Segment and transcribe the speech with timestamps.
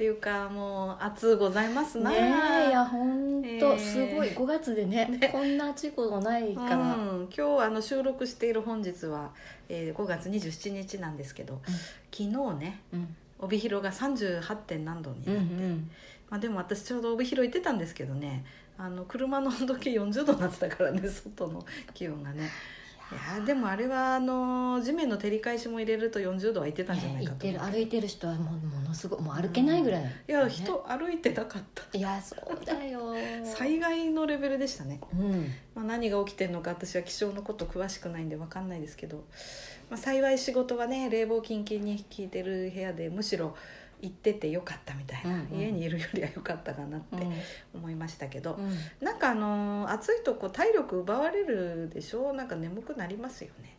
[0.00, 2.10] っていうかもう暑うございますな。
[2.10, 3.78] ねえいや本当、えー。
[3.78, 9.28] すごい5月でねこんな暑いことないから、うん、今日あの収録している本日は、
[9.68, 11.60] えー、5月27日なんですけど、
[12.10, 13.14] 昨日ねうん。
[13.40, 14.56] 帯広が 38.
[14.56, 15.90] 点何度にうんうなって、ん
[16.30, 17.76] まあ、でも私ちょうど帯広行ってたん。
[17.76, 18.46] ですけどね
[18.78, 22.48] あの車の温度計40度になってたからね外の気温がねい
[23.14, 31.98] やでもあれはあの地面の照り返しも入れると40度はいってたんじゃないかと歩いてる人はもうものすごいもう歩けないぐらい、いや人歩いてなかった。
[31.98, 33.14] いやそうだよ。
[33.44, 35.00] 災害のレベルでしたね。
[35.12, 35.52] うん。
[35.74, 39.24] まあ、何が起きてるのか私は気象のこと詳しくないんで分かんないですけど、
[39.88, 43.56] まあ、幸い仕事はね冷房キンキンに効いてる部屋でむしろ
[44.02, 45.60] 行っててよかったみたいな、うんうん。
[45.60, 47.32] 家にいるよりはよかったかなってうん。
[47.74, 48.76] 思いましたけど、うん。
[49.04, 52.32] なんかあのー暑いとこ体力奪われるでしょ？
[52.32, 53.76] なんか眠くなりますよね。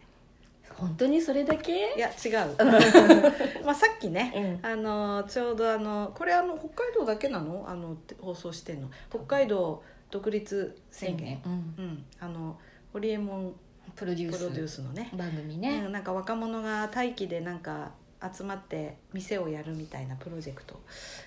[0.73, 1.93] 本当にそれだけ？
[1.95, 2.55] いや違う。
[3.65, 4.71] まあさっきねうん。
[4.71, 7.65] あのちょうどあのこれあの北海道だけなの？
[7.67, 8.89] あの放送してんの。
[9.09, 11.51] 北海道独立宣言、うん。
[11.51, 12.57] うん、あの
[12.93, 13.55] ホリエモン
[13.95, 14.81] プロデュース。
[14.81, 17.91] のね、番組うね、ん、なんか若者が待機でなんか
[18.33, 20.81] 集まって店をやるみたいなプロジェクトを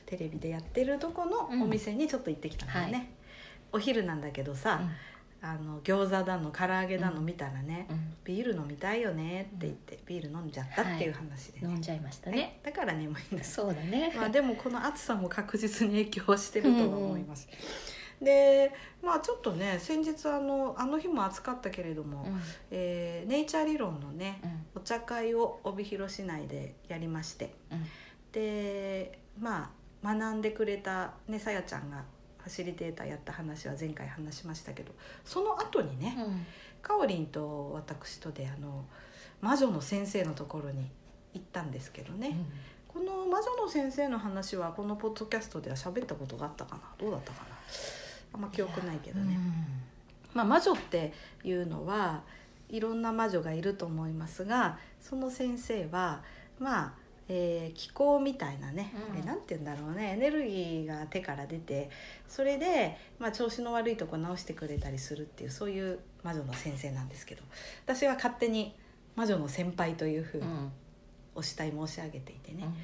[0.06, 1.62] テレビでやってるとこのうん。
[1.62, 3.06] お店にちょっと行ってきたんだよね、はい。
[3.72, 4.80] お昼なんだけどさ、
[5.42, 8.14] あの餃子だの唐揚げだの見たらね、うん。
[8.24, 12.36] ビール飲みたいよねって言って、ビール飲んじゃったっていう話でね、飲んじゃいましたね。
[12.36, 13.54] ね、だから眠いんです。
[13.54, 17.48] そうだね、まあでもこの暑さも確実に影響してるとは思います、
[18.22, 18.72] で
[19.02, 22.40] まあちょっとね先日あのあの日も暑かったけれども、うん。
[22.70, 24.50] えーネイチャー理論のねうん。
[24.50, 24.53] お
[24.84, 27.54] 茶会を帯広市内でやりまして。
[27.72, 27.84] うん。
[28.32, 29.70] でま
[30.02, 32.04] あ学んでくれたねさやちゃんが
[32.38, 34.92] ファシリテーターやった話は前回話しましたけど
[35.24, 36.46] その後にね、うん。
[36.82, 38.84] かおりんと私とであの
[39.40, 40.90] 魔女の先生のところに
[41.32, 42.36] 行ったんですけどね、
[42.86, 46.82] この魔女の先生の話はこのポッドキャストでは喋ったことがあったかな？
[46.98, 47.56] どうだったかな？
[48.34, 49.38] あんま記憶ないけどね、
[50.34, 51.12] まあ、魔女って
[51.42, 52.22] いうのは
[52.68, 56.22] いろんな魔女がいると思いますがその先生は
[56.58, 56.94] まあ、
[57.28, 59.18] えー気候みたいなね、うん。
[59.18, 61.90] えなんて言うんだろうねエネルギーが手から出て
[62.28, 67.42] それで、まあ、調子の悪いとこ直してくれたりするっていうそういう魔女の先生なんですけど
[67.84, 68.74] 私は勝手に
[69.16, 70.46] 魔女の先輩というふうに
[71.34, 72.74] お慕い申し上げていてね、うん。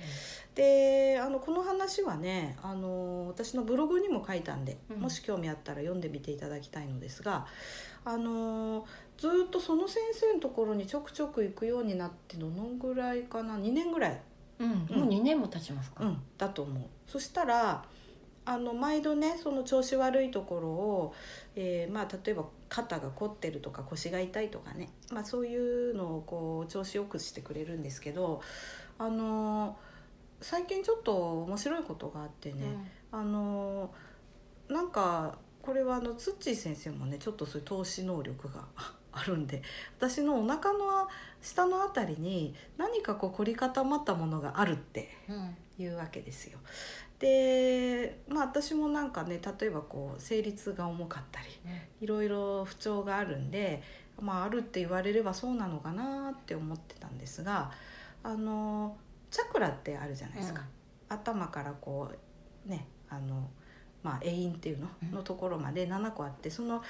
[0.55, 5.01] であのこの話はねあの私のブログにも書いたんで、うん。
[5.01, 7.47] もし興味あったら読んでみていただきたいのですが
[8.05, 8.87] あの
[9.19, 14.21] ずっとその先生のところにちょくちょく行くようになってどのぐらいかな？2年ぐらい、
[14.59, 16.84] うん、もう2年も経ちますか、うん、だと思う。
[17.06, 17.84] そしたら
[18.47, 21.15] あの毎度ねその調子悪いところを、
[21.55, 28.41] えーまあ、例えば肩が凝ってるとか腰が痛いとかね、まあ、そういうのをこう調子よくしてくれるんですけど
[28.99, 29.77] あの
[30.41, 33.91] 最近ちょっと面白いことがあってね、あの
[34.69, 35.38] なんか
[35.70, 38.64] これはあのツッチー先生もねちょっとそういう投資能力が
[39.12, 39.62] あるんで
[39.98, 41.06] 私のお腹の
[41.41, 45.36] 下のあたりに何かこう凝り固まったものがあるってうん。
[45.36, 46.58] うんいうわけですよ。
[47.19, 51.47] でまあ私もなんかね例えばこう生理痛が重かったり
[52.02, 53.82] いろいろ不調があるんで、
[54.20, 57.70] まあ、あるって言われればそうなのかなって思ってたんですが
[58.22, 58.98] あの
[59.31, 60.66] チャクラってあるじゃないですか、
[61.08, 62.10] 頭からこ
[62.66, 63.48] うねあの、
[64.03, 64.88] まあ、永遠っていうの？
[65.03, 65.11] うん。
[65.12, 66.83] のところまで7個あってその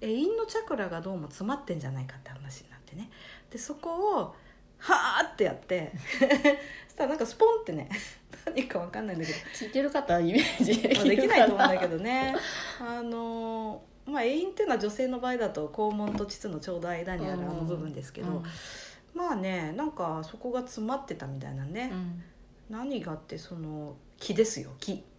[0.00, 3.10] 永遠のチャクラがどうも詰まってんじゃないかって話になってね。
[3.50, 4.34] でそこを
[4.78, 7.88] はーってやって そしたらなんかスポンってね
[8.44, 9.38] 何かわかんないんだけど。
[9.54, 10.82] 聞いてる方はイメージ。
[10.82, 12.34] でまあできないと思うんだけどどね。
[12.80, 18.42] あのまあ永遠っていうのは女性の場合だと肛門と膣のちょうど間にあるあの部分ですけど、
[19.14, 22.24] まあねなんかそこが詰まってたみたいなね、うん。
[22.68, 25.11] 何がってその気ですよ気、うんうんうん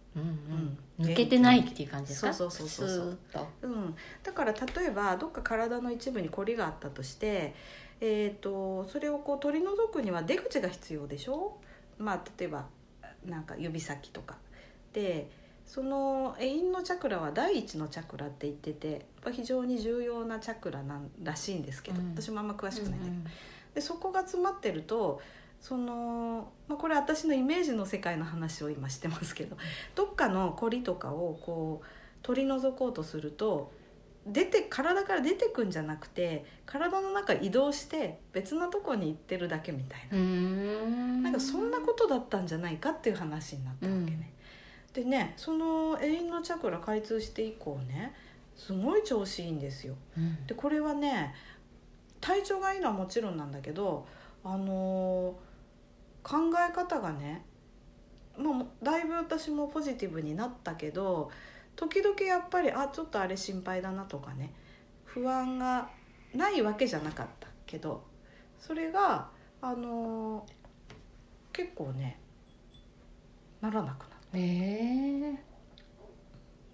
[1.00, 2.32] 抜けてないっていう感じですか？
[2.32, 3.66] そうそうそうそうう。
[3.66, 7.54] ん、だから例えばどっか体の一部に凝りがあったとして、
[8.00, 11.58] えー、とそれをこう取り除くには出口が必要でしょ？
[11.98, 12.66] まあ例えば
[13.26, 14.36] なんか指先とか。
[14.92, 15.30] で
[15.66, 22.10] その永遠のチャクラは第一のチャクラって言ってて非常に重要なチャクラなんらしいんですけど、うん。
[22.10, 23.24] 私もあんま詳しくないんだけど、うん。
[23.74, 25.20] でそこが詰まってると
[25.64, 29.56] その、まあ、これ私のイメージの世界の話を今してますけど
[29.94, 31.86] どっかのコリとかをこう
[32.20, 33.72] 取り除こうとすると
[34.26, 41.22] 出て体から出てくんじゃなくて体の中移動して別のとこに行ってるだけみたいな、ん。
[41.22, 44.34] なんかそんなことだったんじゃないかっていう話になったわけね。
[44.92, 48.12] でねその永遠のチャクラ開通して以降ね
[48.54, 49.94] すごい調子いいんですよ。
[50.18, 50.44] うん。
[50.46, 51.34] でこれはね
[52.20, 54.06] 体調がいいのはもちろんなんだけど
[54.44, 55.53] あのー
[56.24, 56.36] 考
[56.68, 57.44] え方がね、
[58.36, 61.30] まあ、だいぶ私もポジティブになったけど
[61.76, 64.52] 時々やっぱりあちょっとあれ心配だなとかね
[65.04, 65.88] 不安が
[66.34, 68.02] ないわけじゃなかったけど
[68.58, 69.28] それが
[69.62, 70.64] あのー
[71.54, 72.18] 結構ね
[73.60, 74.38] ならなくなった。
[74.38, 75.32] へえ。
[75.32, 75.36] っ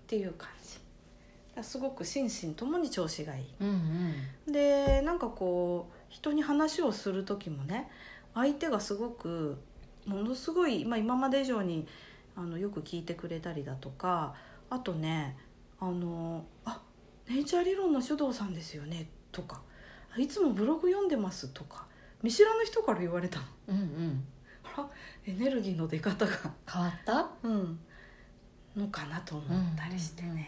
[0.08, 1.62] ていう感じ。
[1.62, 3.44] すごく心身ともに調子がいい。
[3.60, 4.14] うん
[4.46, 4.52] うん。
[4.52, 7.90] でなんかこう人に話をする時もね
[8.34, 9.58] 相手がすごく
[10.06, 11.86] ものすごい、まあ、今まで以上に
[12.36, 14.34] あのよく聞いてくれたりだとか
[14.70, 15.36] あとね
[15.78, 16.80] あの「あ
[17.28, 19.60] ネイチャー理論の書道さんですよね」とか
[20.16, 21.86] 「いつもブログ読んでます」とか
[22.22, 23.46] 見知らぬ人から言われたの。
[23.68, 24.24] うんうん。
[24.62, 24.90] あら
[25.26, 26.32] エネルギーの出方が。
[26.70, 27.30] 変わった？
[27.42, 27.80] うん、
[28.76, 30.44] のかなと思ったりしてね、うんうんうん。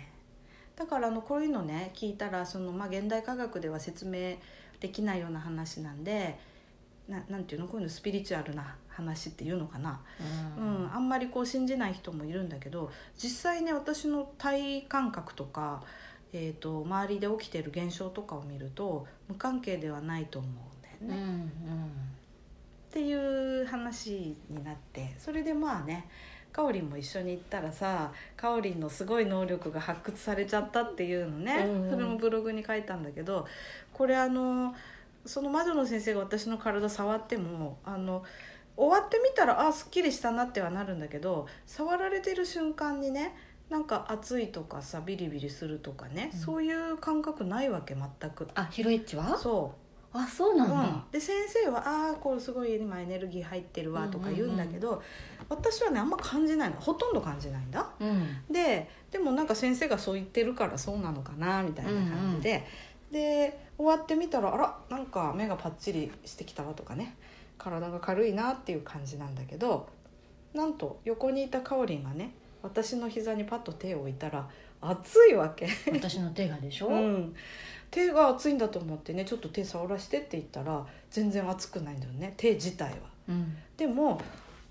[0.76, 4.36] だからあのこういうのね聞いたらその、まあ、現代科学では説明
[4.80, 6.38] できないような話なんで
[7.08, 7.66] ななんていうの？
[7.66, 10.00] こういうのスピリチュアルな話っていうのかな、
[10.56, 10.90] うん。
[10.94, 15.82] あんまりこう信じない人もいるんだけど実際ね私の体感覚とか、
[16.32, 21.22] えー、と周りで起きてる現象とかを見ると無関係ではないと思うんだよね。
[21.22, 21.84] うんうん。
[21.84, 26.08] っていう話になってそれでまあね
[26.52, 31.90] かおりんも一緒に行ったらさかおりんのすごい能力が発掘されちゃったっていうのね、うんうん。
[31.90, 33.46] それもブログに書いたんだけど
[33.94, 34.74] これあの
[35.24, 38.24] その魔女の先生が私の体触ってもあの
[38.76, 43.34] 終わってみたらあすっきりしたなってはなるんだけど触られてる瞬間にね
[43.68, 46.38] なんか熱いとかさビリビリするとかね、うん。
[46.38, 48.48] そういう感覚ないわけ全く。
[48.54, 49.38] あヒロエッチは？
[49.38, 49.82] そう。
[50.14, 55.02] あそうなんだ、うん、で先生は「ああこれすごい今エネルギー入ってるわ」とか言うんだけど、
[55.48, 56.76] 私はねあんま感じないの。
[56.78, 57.88] ほとんど感じないんだ。
[57.98, 58.44] うん。
[58.50, 62.66] ででもなんか先生がそう言ってるからそうなのかなみたいな感じで、
[63.12, 67.14] で終わってみたらあらなんか目がパッチリしてきたわとかね。
[67.58, 69.88] 体が軽いなっていう感じなんだけど
[70.52, 74.48] なんと横にいたかおりんがね私の膝にパッと手を置いたら
[74.80, 75.68] 熱いわけ。
[75.92, 77.34] 私の手がでしょ、うん、
[77.90, 82.96] 手が熱いんだと思ってねちょっと手触らしてって言ったら全然熱くないんだよね手自体は。
[83.28, 83.56] うん。
[83.76, 84.20] でも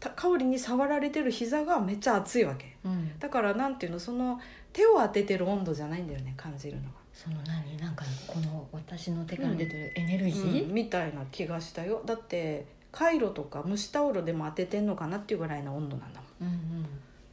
[0.02, 2.76] た香りに触られてる膝がめっちゃ熱いわけ。
[2.84, 4.40] うん、だからなんていうのその
[4.74, 6.90] 手を当ててる温度じゃないんだよね感じるのが、
[7.22, 12.02] その何なんかこの私の手から出てるエネルギうんー、みたいな気がしたよ。
[12.04, 16.50] だってカイロとか蒸しタオルでも当ててんのかなっていうぐらいの温度なんだもん。
[16.50, 16.86] うんうん。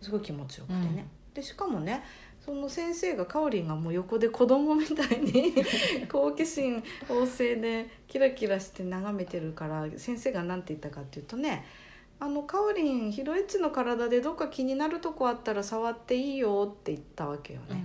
[0.02, 1.34] すごい気持ちよくてね、うん。
[1.34, 2.04] でしかもね
[2.44, 5.54] その先生がかおりんがもう横で子供みたいに
[6.12, 11.64] 好奇心旺盛でキラキラして眺めてるから先生が何て言ったかっていうとね
[12.20, 17.66] 「あのかおりんヒロエッチの体でどっか気になるとこあったら触っていいよ」って言ったわけよね。
[17.68, 17.82] だか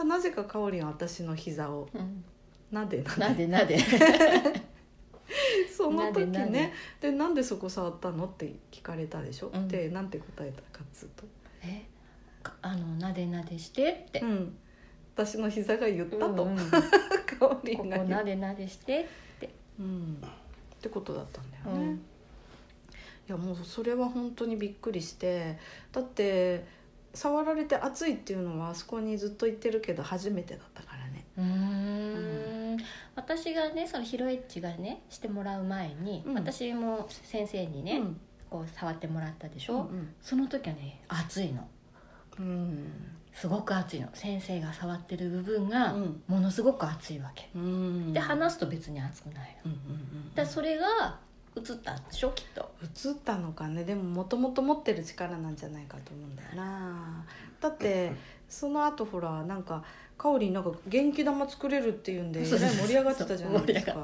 [0.00, 1.88] らなぜかかおりんは私の膝を。
[1.94, 2.24] うん。
[2.70, 3.20] なでなで。
[3.20, 3.78] なでなで。
[5.76, 6.26] その時ね。
[6.26, 6.72] なでなで。
[7.00, 9.68] でなんでそこ触ったのって聞かれたでしょ、うん。
[9.68, 11.24] でなんて答えたかっつうと。
[11.62, 11.84] え？
[12.42, 14.04] かあのなでなでして？
[14.08, 14.56] って、うん、
[15.14, 16.70] 私の膝が言ったと、うんうん。
[16.70, 16.80] か
[17.40, 19.06] おりんが言っなでなでしてっ
[19.40, 21.94] て、うん、ってことだったんだよね、うん。
[21.94, 21.98] い
[23.28, 25.58] やもうそれは本当にびっくりして。
[25.92, 26.64] だって
[27.16, 31.24] 触られて熱いっていうのはあそこにずっと言ってるけど初めてだったからね。
[31.38, 32.76] うーん。
[33.14, 36.34] 私がねそのヒロエッチがねしてもらう前に、うん。
[36.34, 38.20] 私も先生にね、うん。
[38.50, 41.66] こう触ってもらったでしょ、うんその時はね熱いの。
[42.38, 42.92] うん。
[43.32, 44.08] すごく熱いの。
[44.14, 46.22] 先生が触ってる部分がうん。
[46.28, 48.12] ものすごく熱いわけ、うん。
[48.12, 49.72] で話すと別に熱くないの。
[49.72, 51.18] うんうんうんだそれが
[51.56, 52.70] 映ったんでしょきっと。
[52.82, 53.84] 映ったのかね。
[53.84, 57.24] でももともと持ってる力なんじゃないかと思うんだよな。
[57.60, 58.12] だって
[58.48, 59.82] その後ほらなんか
[60.18, 63.94] かおりんなんか元気玉作れるっていうんでえらい盛り上がってたじゃないですか。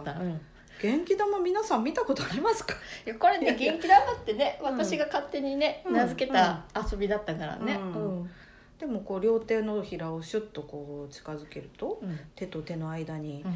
[0.81, 2.75] 元気玉皆さん見たことありますか？
[3.07, 4.79] いやこれね元気玉ってねうん。
[4.79, 5.93] 私が勝手にね、うん。
[5.93, 8.31] 名付けた遊びだったからね、うん。
[8.79, 12.19] でもこう両手のひらをシュッとこう近づけるとうん。
[12.35, 13.55] 手と手の間に、うん。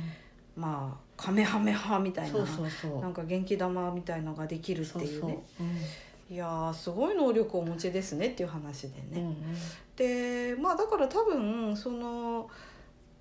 [0.54, 2.38] まあカメハメハみたいな
[3.00, 5.26] なんか元気玉みたいのができるってそうそういう。
[5.26, 6.35] ねうん。
[6.35, 9.37] いやーすごい能力をお持ちですねっていう話でね、うんうん。
[9.96, 12.50] でまあだから多分その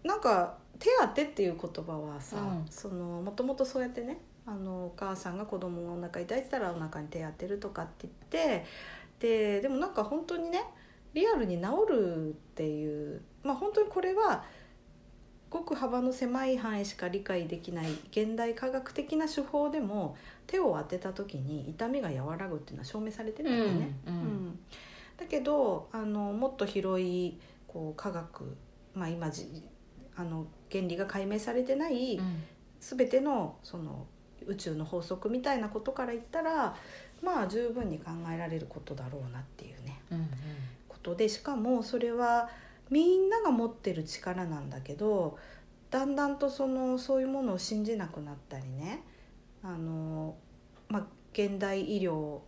[0.04, 2.66] なんか手当てっていう言葉はさ、うん。
[2.70, 8.14] そのもともとそうやってねあのお母さんが子供がお腹痛いってたらお腹に手当てるとかって言っ
[8.60, 8.66] て
[9.20, 10.64] ででもなんか本当にね
[11.14, 14.44] リアルに治るっていうまあ本当にこれは
[15.56, 23.96] ごく幅の狭い範囲しか理解できない現代科学的な手法でも手を当てた時に痛みが和らぐっていうのは証明されてるんだよね。
[24.06, 24.14] うん。
[24.14, 24.60] うん。
[25.18, 28.58] だけどあのもっと広いこう科学、
[28.94, 29.64] まあ、今じ
[30.18, 32.44] あの原理が解明されてないうん。
[32.82, 34.06] 全てのその
[34.46, 36.76] 宇宙の法則みたいなことから言ったら
[37.24, 40.02] まあ十分に考えられることだろうなっていうね。
[40.12, 40.28] うん。
[40.90, 42.50] ことでしかもそれは
[42.90, 45.38] みんなが持ってる力なんだけど
[45.92, 49.04] だんだんとそのそういうものを信じなくなったりね。
[49.64, 50.36] あの、
[50.90, 52.40] まあ、現代医療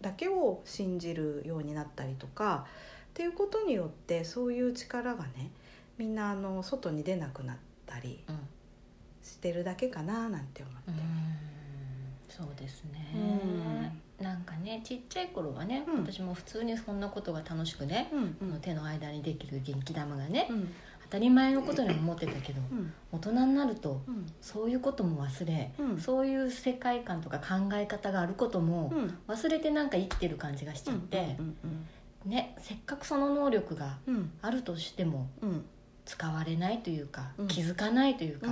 [0.00, 2.66] だけを信じるようになったりとか
[3.10, 5.52] っていうことによってそういう力がね
[5.98, 7.56] みんなあの外に出なくなっ
[7.86, 8.38] たりうん。
[9.22, 10.90] してるだけかななんて思って。
[10.90, 10.98] うん。
[12.28, 16.00] そうですね、なんかねちっちゃい頃はね、うん。
[16.02, 18.60] 私も普通にそんなことが楽しくね、うん。
[18.60, 20.68] 手の間にできる元気玉がね、うん。
[21.04, 22.92] 当たり前のことに思ってたけど、うん。
[23.12, 24.26] 大人になるとうん。
[24.40, 26.00] そういうことも忘れ、うん。
[26.00, 29.18] そういう世界観とか考え方があることもうん。
[29.28, 31.86] 忘れてなんか生きてる感じがしちゃって、うん。
[32.30, 33.98] ね、せっかくその能力が
[34.42, 35.64] あるとしてもうん。
[36.04, 37.48] 使われないというか、うん。
[37.48, 38.48] 気づかないというか、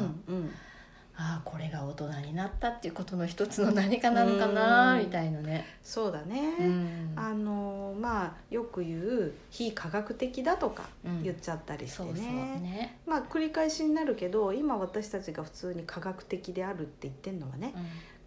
[1.19, 5.01] ああこれが大人になったっていうことの一つの何かなのかなうん。
[5.01, 5.65] みたいなね。
[5.83, 7.13] そうだね、うん。
[7.17, 11.23] あのまあよく言う非科学的だとかうん。
[11.23, 17.73] 言っちゃったりしてね,、そうそうね、まあ繰り返しになるけど今私たちが普通に科学的であるって言ってるのはね、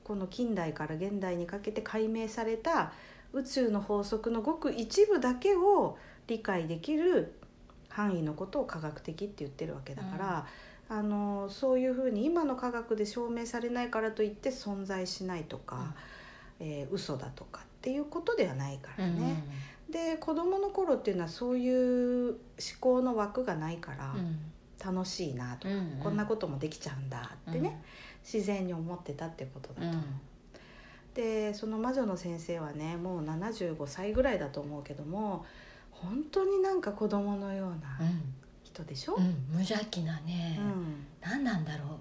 [0.04, 2.94] この近代から現代にかけて解明された
[3.34, 7.36] 宇宙の法則のごく一部だけを理解できる
[7.90, 10.48] 範囲のことを科学的って言ってるわけだから、
[10.90, 15.94] あのそういうふうに今の科学で証明されないからといって存在しないとか、
[16.60, 19.44] えー嘘だとかっていうことではないからうんね。
[19.90, 22.38] で子どもの頃っていうのはそういう思
[22.80, 24.40] 考の枠がないからうん。
[24.84, 27.84] 楽しいなとか、うんこんなこともできちゃうんだってね、
[28.24, 29.88] 自然に思ってたってことだと。
[29.90, 30.04] 思う。
[31.14, 35.46] でその魔女の先生はねもう75歳ぐらいだと思うけども
[35.92, 37.80] 本当になんか子供のよううなん
[38.80, 41.06] 人でしょ、うんうん無邪気なね、うん。
[41.22, 42.00] 何なんだろ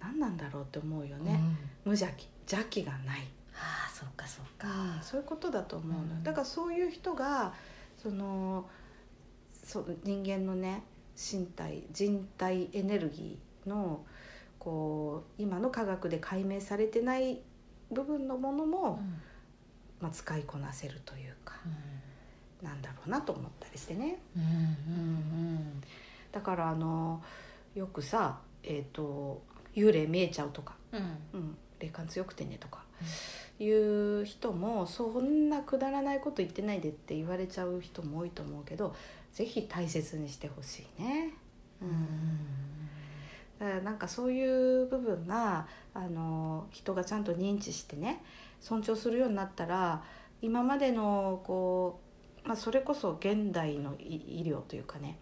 [0.00, 1.92] 何なんだろうって思うよう、ね、うん。
[1.92, 2.28] 無邪気。
[2.50, 3.20] 邪気がない、
[3.54, 4.68] ああそっかそっか、
[5.02, 6.22] そういうことだと思うの。
[6.22, 7.54] だからそういう人が
[7.96, 8.66] その
[9.62, 10.82] そう人間のね
[11.16, 14.04] 身体人体エネルギーの
[14.58, 17.40] こう今の科学で解明されてない
[17.90, 19.00] 部分のものも、
[20.00, 21.54] まあ、使いこなせるというか
[22.64, 24.18] なんだろうなと思ったりしてね。
[24.36, 25.82] うんうん
[26.32, 27.22] だからあの
[27.76, 29.42] よくさ、えー、と
[29.74, 31.00] 幽霊見えちゃうとか、うん。
[31.00, 31.06] うん。
[31.40, 32.82] うん、霊感強くてねとか。
[33.60, 38.96] いう人もそんなくだらないこと言ってないでって言われちゃう人も多いと思うけど
[39.32, 41.34] ぜひ大切にしてほしいね。
[41.80, 42.08] うん。
[43.60, 44.44] だからなんかそうい
[44.82, 48.24] う部分があの人がちゃんと認知してね
[48.60, 50.02] 尊重するようになったら
[50.42, 52.03] 今までのこう、
[52.44, 55.18] まあ、それこそ現代の医医療というかね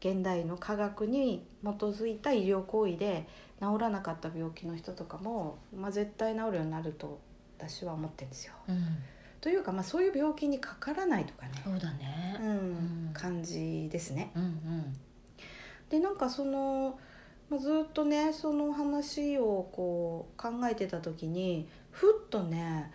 [0.00, 3.26] 現代の科学に基づいた医療行為で
[3.60, 7.20] 治らなかった病気の人とかも、まあ、絶対治るようになると
[7.58, 8.54] 私は思ってるんですよ。
[8.68, 8.98] うん
[9.40, 14.30] というか、まあ、そういう病気にかからないとかね、そうだねうんん感じですね。
[14.34, 14.96] うんうん
[15.90, 16.98] でなんかその、
[17.50, 22.90] まあ、ずっとねその話をこう考えてた時にふっとね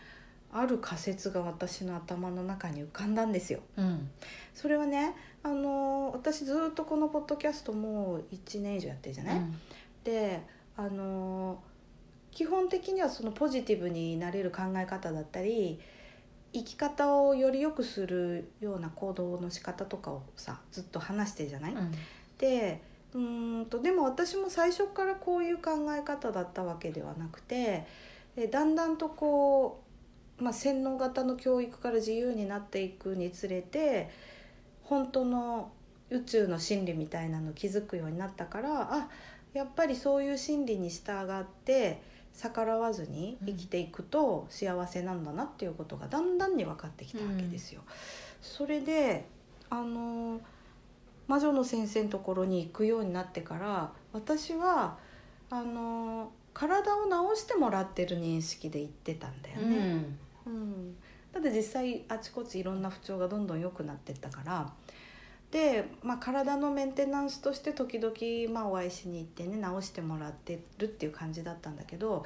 [0.52, 3.60] ある仮説が私の頭の中に浮かんだんですよ。
[3.78, 4.10] うん。
[4.54, 9.42] それはねあの私ずっとこのポッドキャストもう1年以上やってるじゃない、
[10.04, 10.42] で
[10.76, 11.62] あの
[12.32, 15.80] 基本的にはそのポジティブになれる考え方だったり
[16.52, 21.92] 生き方をより良くするような行動の仕方とかをさずっと話してるじゃない、うん。
[22.38, 22.82] で
[23.14, 27.86] うーんとでも私も最初からこういう考え方だったわけではなくて
[28.36, 29.89] えだんだんとこう、
[30.40, 34.10] まあ、洗脳型の教育から自由になっていくにつれて
[34.84, 35.72] 本当の
[36.10, 39.10] 宇宙の真理みたいなの気づくようになったからあ
[39.54, 42.02] やっぱりそういう真理に従って
[42.34, 47.82] 逆らわずに生きていくと幸せなんだなっていうことがだんだんに分かってきたわけですよ。
[48.42, 49.26] それで
[49.70, 50.40] あの
[51.28, 54.98] 魔女の先生のところに行くようになってから私は
[55.50, 59.76] あの体を治してもらってる認識で行ってたんだようね。
[59.76, 60.18] んうん、
[61.34, 64.74] だって実際あちこちいろんな不調がどんどん良くなってったから
[65.52, 72.26] で、まあ、体のメンテナンスとして時々、まあ、お会いしに行ってね治してもらってるっていう感じだったんだけど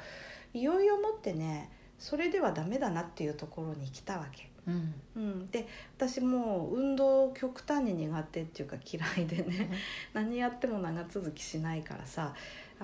[0.52, 4.50] いよいよもってねそれではダメだなっていうところに来たわけ。
[4.66, 4.94] うん。
[5.16, 9.70] うん、で私もう運動極端に苦手っていうか嫌いでね
[10.12, 12.34] 何やっても長続きしないからさ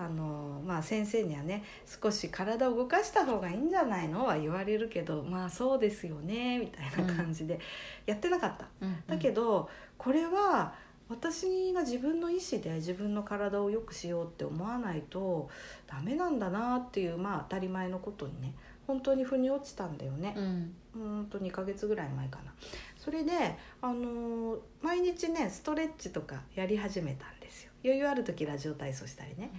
[0.03, 4.25] あの、まあ、先生にはね少し体を動かした方がいいんじゃないの？
[4.25, 7.61] は言われるけどまあそうですよねみたいな感じで
[8.07, 8.67] やってなかった。
[8.81, 9.03] うん。
[9.07, 10.73] だけどこれは
[11.09, 15.49] 私が自分の意思で自分の体を良くしようって思わないと
[15.87, 18.55] ダメなんだなっていうまあ当たり前のことにね
[18.87, 20.35] 本当に腑に落ちたんだよね。
[20.37, 20.75] うん。
[20.93, 22.53] うんと2ヶ月ぐらい前かな。
[22.97, 23.33] それで、
[23.81, 27.71] あのー毎日ねストレッチとかやり始めたんですよ。
[27.85, 29.53] 余裕ある時ラジオ体操したりね、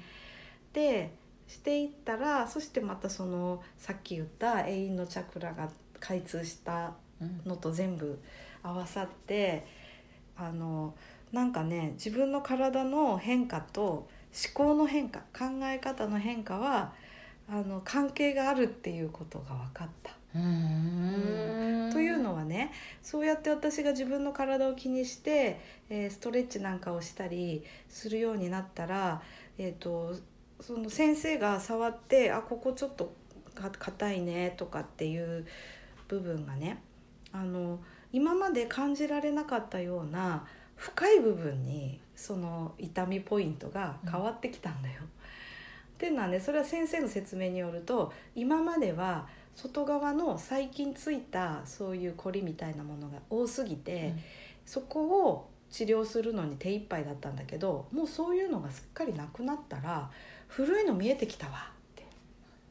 [0.74, 1.14] で
[1.48, 8.20] していったらそしてまたそのさっき言った永遠のチャクラが開通したうんのと全部
[8.64, 9.66] 合わさって
[10.38, 10.94] あの
[11.32, 14.08] なんかね自分の体の変化と思
[14.54, 16.94] 考の変化考え方の変化は
[17.50, 20.12] あの関係があるっていうことが分かった。
[20.34, 25.60] うんというのはねそうやって私が自分の体を気にして、
[25.90, 29.22] えーストレッチなんかをしたりするようになったら、
[29.58, 30.16] えー、と
[30.62, 33.14] その先生が触って「あここちょっと
[33.54, 35.46] か硬いね」とかっていう
[36.08, 36.82] 部分がね
[37.32, 37.80] あの
[38.14, 45.02] 今まで感じられなかったような深い部分にその痛みポイントが変わってきたんだよ。
[45.04, 54.20] っていうのはねそれは先生の説明によると今までは外側の最近ついたそういう凝りみたいなものが多すぎて、うん
[54.66, 60.10] そこを治療するのに手一杯だったんだけどもうそういうのがすっかりなくなったら
[60.52, 62.04] 古いの見えてきたわって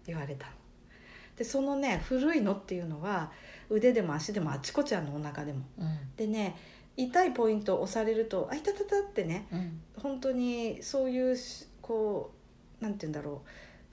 [0.07, 0.53] 言われたの。
[1.37, 3.33] でそのね古いのっていうのは
[3.71, 5.61] 腕でも足でもあちこちあるのお腹でも。
[5.79, 5.99] うん。
[6.17, 6.57] でね
[6.97, 9.81] 痛いポイントを押されると「あいたたた」ってねうん。
[9.97, 12.31] 本当にそういうしこ
[12.81, 13.43] うなんて言うんだろ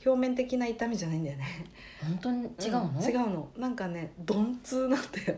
[0.06, 1.46] う表面的な痛みじゃないんだよね。
[2.03, 3.50] 本当に違うの、ん違うの。
[3.58, 5.38] なんかね鈍痛なんだよ。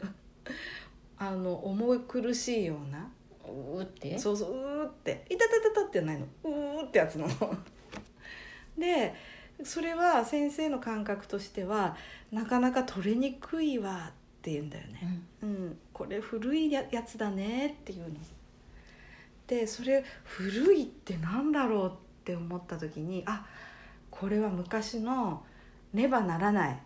[1.17, 3.07] あの重苦しいような。
[3.47, 4.17] うーって？
[4.17, 6.25] そうそううーって「いたたたた」ってないの。
[6.43, 7.33] うーってやつなの
[8.79, 9.13] で
[9.63, 11.95] それは先生の感覚としては
[12.31, 15.21] なかなか取れにくいわって言うんだよね。
[15.41, 15.49] うん。
[15.49, 18.19] うん、これ古いややつだねっていうの。
[19.47, 21.91] でそれ古いってなんだろうっ
[22.23, 23.45] て思った時にあ
[24.11, 25.43] これは昔の
[25.91, 26.79] ねばならない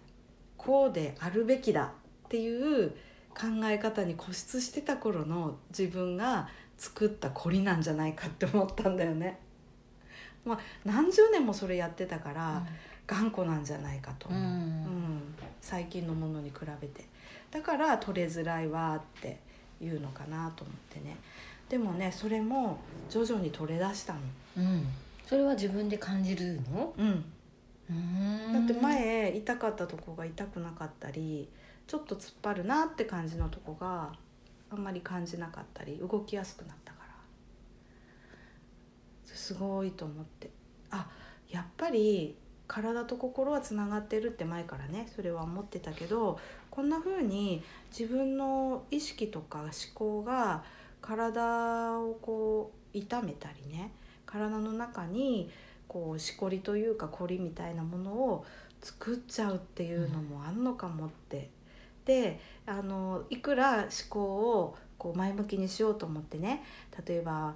[0.55, 1.93] こうであるべきだ
[2.25, 2.91] っていう
[3.35, 9.39] 考え方に固執してた頃の自分が作った凝りなんじゃないかって思ったんだよね。
[10.45, 12.65] まあ、何十年もそれやってたから、
[13.05, 14.47] 頑固なんじゃないかと思う、うん。
[14.47, 15.21] うん。
[15.61, 17.05] 最近のものに比べて。
[17.51, 19.39] だから取れづらいわって
[19.81, 21.17] いうのかなと思ってね。
[21.69, 22.79] でもねそれも
[23.09, 24.19] 徐々に取れ出したの。
[24.57, 24.87] うん。
[25.25, 26.93] それは自分で感じるの？
[26.97, 27.25] うん。
[27.89, 28.53] うーん。
[28.53, 31.49] だって前痛かったとこが痛くなかったり
[31.85, 34.13] ちょっと突っ張るなって感じのとこが
[34.71, 36.92] あんまり感じなかったり動きやすくなった
[39.33, 40.49] すごいと思って
[40.91, 41.07] あ
[41.49, 42.35] やっぱり
[42.67, 47.61] 体と心はつながってるって前からねそれは思ってたけどこんな風に
[47.97, 50.63] 自分の意識とか思考が
[51.01, 53.91] 体をこう痛めたりね
[54.25, 55.49] 体の中に
[55.87, 58.45] こうしこりというか凝りみたいなものを
[58.81, 61.49] 作っちゃうっていうのもあんのかもって。
[62.05, 66.61] であのいくら思考をこう前向きにしようと思ってね
[67.07, 67.55] 例えば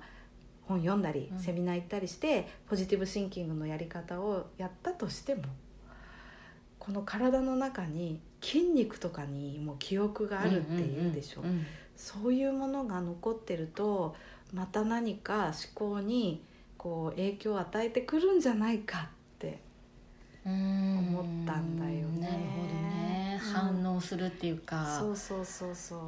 [0.68, 1.40] 本読んだりうん。
[1.40, 5.44] セミナー行ったりして、ポジティブシンキングのやり方をやったとしても
[6.80, 11.66] この体の中に筋肉とかにも記憶があるっていうでしょ、んん
[11.98, 14.16] そういうものが残ってると
[14.54, 16.44] また何か思考に
[16.78, 19.60] こう影響を与えてくるんじゃないかって
[20.46, 22.22] 思ったんだよね。
[22.22, 24.98] なるほどね、うん反応するっていうか。
[25.00, 26.00] そうそうそうそう。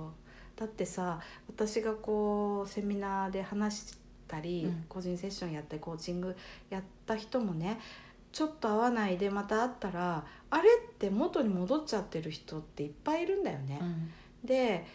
[0.60, 3.98] だってさ私がこうセミナーで話
[4.30, 6.36] したり、うん個人セッションやったりコーチング
[6.70, 7.80] やった人もね
[8.32, 13.80] ちょっと合わないでまた会ったらあれって元に戻っちゃってる人っていっぱいいるんだよね。
[13.82, 14.12] うん
[14.46, 14.86] で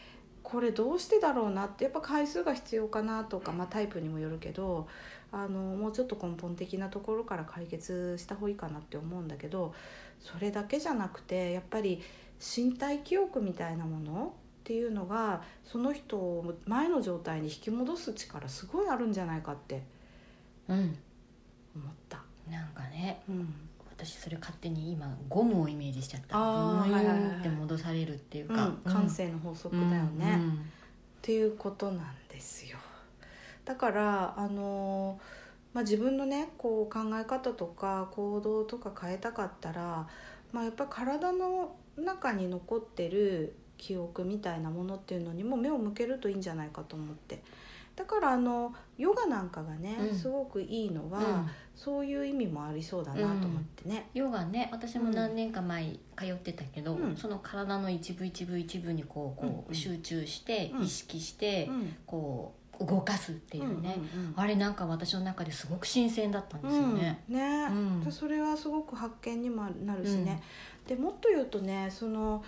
[0.43, 4.87] これどうしてだろうなってやっぱ回数が必要かなとか、まあ、タイプにもよるけど
[5.33, 9.75] あのもうちょっと根本的なところから解決した方がいいかなって思うんだけど
[10.21, 12.03] それだけじゃなくてやっぱり
[12.39, 14.35] 身体記憶みたいなもの
[14.65, 19.83] っていうのがその人を前の状態に引き戻す力すごいあるんじゃないかって
[20.69, 20.97] うん。
[21.77, 22.23] 思った。
[22.51, 23.55] なんかねうん。
[23.91, 26.37] 私それ勝手に今ゴムをイメージしちゃった。
[26.37, 30.39] あーブーンって戻されるっていうか、うん、感性の法則だよね。
[30.41, 30.71] うん
[31.25, 32.77] っていうことなんですよ。
[33.65, 35.19] だからあの
[35.73, 40.07] まあ、自分のねこう考え方とか行動とか変えたかったら
[40.53, 47.43] まあ、やっぱり体の中に残ってる記憶みたいなものっていうのにも目を向けるといいんじゃないかと思って。
[47.97, 50.19] だからあのヨガなんかがね、うん。
[50.19, 51.51] すごくいいのは、うん。
[51.77, 54.09] そういう意味もありそうだなと思ってね。
[54.15, 57.17] ヨガね私も何年か前通ってたけど、うん。
[57.17, 60.83] その体の一部一部一部にこうこううん集中して、うん。
[60.83, 61.97] 意識して、うん。
[62.05, 64.35] こう動かすっていうね、うんうんうん。
[64.35, 67.23] あれなんか私の中ですごく新鮮だったんですよね。
[67.29, 67.37] うん。
[67.37, 67.67] ね。
[67.71, 68.01] うん。
[68.01, 70.43] でそれはすごく発見にもなるしね、
[70.89, 72.43] でもっと言うとねその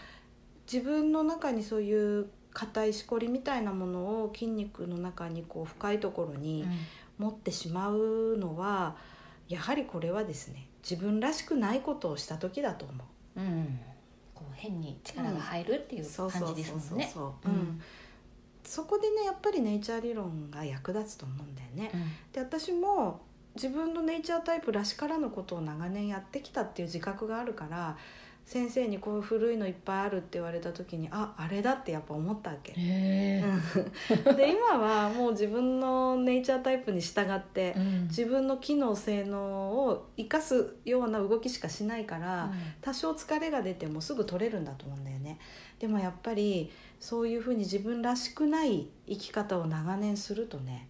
[0.70, 6.66] 自分の中にそういう硬いしこりみたいなものを筋肉の中にこう深いところに
[7.18, 8.96] 持ってしまうのは、
[9.48, 12.94] やはりこれはですね自分らしくないことをした時だと思
[13.36, 13.40] う。
[13.40, 13.80] うんうん
[14.34, 17.10] こう変に力が入るっていう感じですもんね。
[18.64, 21.90] そこでねやっぱりネイチャー理論が役立つと思うんだよね。
[21.94, 22.00] うん
[22.32, 23.22] で私も
[23.54, 27.96] 自分のネイチャータイプらしからぬことを長年やってきたっていう自覚があるから
[28.46, 32.72] 先生にこういう古いのいっぱいあるって言われた時にああれだってやっぱ思ったわけ。
[32.74, 38.02] で今はもう自分のネイチャータイプに従ってえうん。
[38.04, 45.40] 自分の機能性能を生かすような動きしかしないから、多少疲れが出てもすぐ取れるんだと思うんだよね。
[45.80, 50.88] でもやっぱりそういうふうに自分らしくない生き方を長年するとね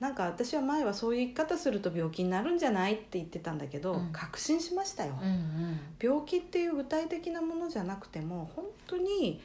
[0.00, 4.12] なんか私は前はそういう生き方すると病気になるんじゃないって言ってたんだけど、うん。
[4.12, 5.80] 確信しましたよ、うんうん。
[6.00, 9.40] 病気っていう具体的なものじゃなくても本当に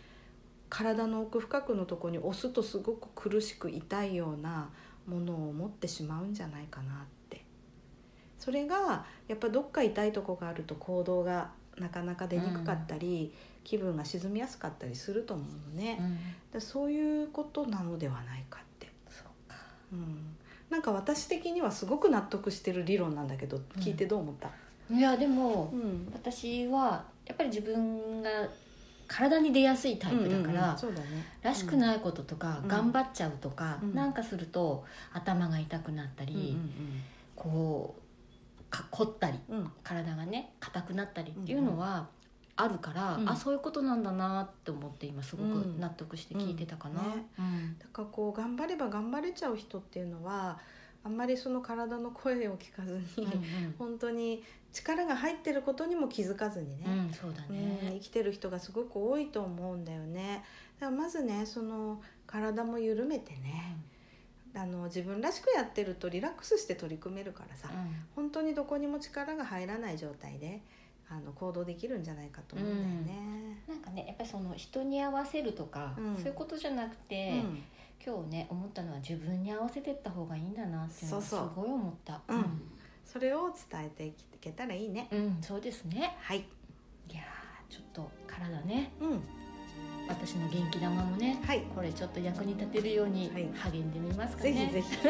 [0.70, 4.70] 体の奥深くのところに押すとすごく苦しく痛いような
[5.08, 6.96] ものを持ってしまうんじゃないかなっ
[7.30, 7.44] て。
[8.40, 16.18] それがやっぱどっか痛いとこがあると行動がなかなか出にくかったり、気分が沈みやすかったりすると思うのね、うん。
[16.52, 19.58] でそういうことなのではないかって、そうか。
[19.92, 20.36] うん、
[20.74, 24.50] なんか私的にはすごく納得してる理論なんだけど聞いてどう思った、
[24.92, 26.10] いやでもうん。
[26.12, 28.32] 私はやっぱり自分が
[29.08, 31.02] 体に出やすいタイプだから、うんうんね。
[31.44, 32.68] らしくないこととか、うん。
[32.68, 33.94] 頑張っちゃうとか、うん。
[33.94, 34.84] なんかすると
[35.14, 36.58] 頭が痛くなったり、
[37.36, 37.96] こ
[38.60, 39.58] うか凝ったりうん。
[39.60, 42.08] うん体がね硬くなったりっていうのは
[42.56, 43.30] あるから、うん。
[43.30, 45.80] あそういうことなんだなって思って今すごくうん。
[45.80, 47.02] 納得して聞いてたかな。
[47.02, 47.08] うん。
[47.10, 47.26] ね。
[47.40, 47.80] うん。
[47.80, 50.60] だからこう頑張れば頑張れちゃう人っていうのは
[51.04, 58.00] あんまりその体の声を聞かずに、うん本当に力が入ってることにも気づかずにね、うんうんそうだうんね生。
[58.00, 60.44] きてる人がすごく多いと思うんだよね。
[60.80, 63.78] だからまずねその体も緩めてね
[64.56, 67.96] あの自分らしくやってるとリラックスして取り組めるからさ、うん。
[68.16, 70.62] 本当にどこにも力が入らない状態で
[71.16, 73.58] あの行動できるんじゃないかと思うんだよね。
[73.68, 77.64] なんかねやっぱりその人に合わせるとか、うんそういうことじゃなくて、うん
[78.06, 82.22] 今日ね思ったのは自分に合わせてった方がいいんだなっていうのがすごい思った。
[82.28, 82.62] うん
[83.06, 85.08] それを伝えていけたらいいね。
[85.12, 86.18] うん、うんそうですね。
[86.20, 86.42] はい、い
[87.14, 89.22] やーちょっと体ねうん、
[90.08, 94.68] 私の元気玉もねはい、これちょっと役に立てるようにはい励んでみますかぜね。
[94.68, 94.98] ひぜひ。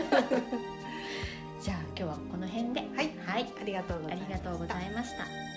[1.62, 2.82] じゃあ今日はこの辺で。
[2.82, 3.64] はい、はいあ。
[3.64, 5.53] りがとうございました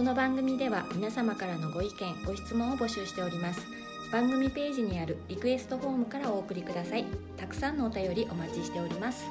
[0.00, 3.60] この番組では皆様からのご意見ご質問を募集しております。
[4.10, 7.04] 番組ページにあるリクエストフォームからお送りください。
[7.36, 9.26] たくさんのお便りお待ちしております。